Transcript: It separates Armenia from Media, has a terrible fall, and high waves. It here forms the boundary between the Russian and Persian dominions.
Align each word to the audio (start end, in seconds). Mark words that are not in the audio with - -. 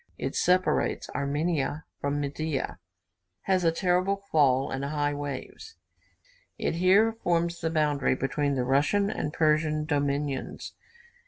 It 0.17 0.35
separates 0.35 1.11
Armenia 1.11 1.85
from 1.99 2.19
Media, 2.19 2.79
has 3.41 3.63
a 3.63 3.71
terrible 3.71 4.15
fall, 4.31 4.71
and 4.71 4.83
high 4.83 5.13
waves. 5.13 5.75
It 6.57 6.73
here 6.77 7.11
forms 7.13 7.61
the 7.61 7.69
boundary 7.69 8.15
between 8.15 8.55
the 8.55 8.65
Russian 8.65 9.11
and 9.11 9.31
Persian 9.31 9.85
dominions. 9.85 10.73